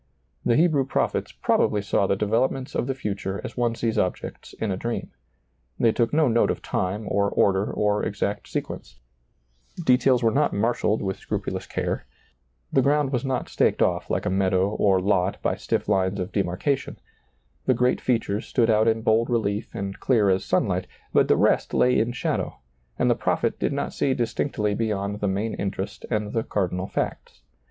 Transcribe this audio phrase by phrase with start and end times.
[0.43, 4.71] The Hebrew prophets probably saw the developments of the future as one sees objects in
[4.71, 5.11] a dream.
[5.79, 8.47] They took no note ^lailizccbvGoOgle THE COMING TEMPLE 171 of time or order or exact
[8.47, 8.99] sequence;
[9.85, 12.07] details were not marshaled with scrupulous care;
[12.73, 16.31] the ground was not staked off like a meadow or lot by stiff lines of
[16.31, 16.97] demarcation;
[17.67, 21.75] the great features stood out in bold relief and clear as sunlight, but the rest
[21.75, 22.57] lay in shadow,
[22.97, 27.41] and the prophet did not see distinctly beyond the main interest and the cardinal facts.